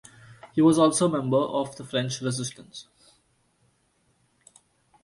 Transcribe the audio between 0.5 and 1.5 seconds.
He was also member